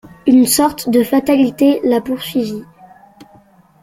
[0.25, 2.63] Une sorte de fatalité l'a poursuivi.